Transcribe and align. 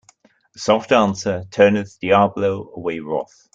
A 0.55 0.57
soft 0.57 0.91
answer 0.91 1.43
turneth 1.51 1.99
diabo 2.01 2.73
away 2.73 2.97
wrath. 2.97 3.47